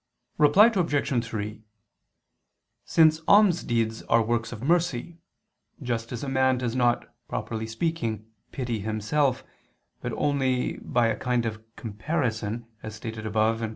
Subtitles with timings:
[0.39, 1.23] Reply Obj.
[1.23, 1.61] 3:
[2.85, 5.19] Since almsdeeds are works of mercy,
[5.79, 9.43] just as a man does not, properly speaking, pity himself,
[10.01, 13.69] but only by a kind of comparison, as stated above (Q.